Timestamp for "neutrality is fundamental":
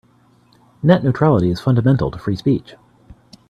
1.03-2.09